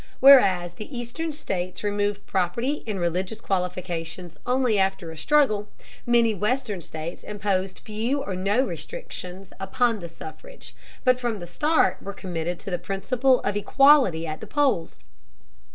Whereas 0.19 0.73
the 0.73 0.97
eastern 0.97 1.31
states 1.31 1.83
removed 1.83 2.25
property 2.25 2.83
and 2.87 2.99
religious 2.99 3.39
qualifications 3.39 4.35
only 4.47 4.79
after 4.79 5.11
a 5.11 5.15
struggle, 5.15 5.69
many 6.07 6.33
western 6.33 6.81
states 6.81 7.21
imposed 7.21 7.81
few 7.85 8.23
or 8.23 8.35
no 8.35 8.65
restrictions 8.65 9.53
upon 9.59 9.99
the 9.99 10.09
suffrage, 10.09 10.75
but 11.03 11.19
from 11.19 11.39
the 11.39 11.45
start 11.45 12.01
were 12.01 12.13
committed 12.13 12.57
to 12.61 12.71
the 12.71 12.79
principle 12.79 13.41
of 13.41 13.55
equality 13.55 14.25
at 14.25 14.39
the 14.41 14.47
polls. 14.47 14.97